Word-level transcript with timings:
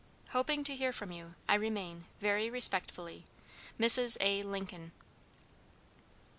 Hoping 0.31 0.63
to 0.63 0.75
hear 0.75 0.91
from 0.91 1.11
you, 1.11 1.35
I 1.47 1.53
remain, 1.53 2.05
very 2.19 2.49
respectfully, 2.49 3.27
"MRS. 3.79 4.17
A. 4.19 4.41
LINCOLN." 4.41 4.93